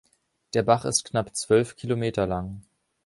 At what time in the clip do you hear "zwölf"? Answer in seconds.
1.35-1.75